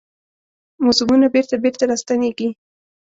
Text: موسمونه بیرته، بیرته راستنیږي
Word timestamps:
موسمونه 0.85 1.27
بیرته، 1.33 1.55
بیرته 1.63 1.83
راستنیږي 1.91 2.49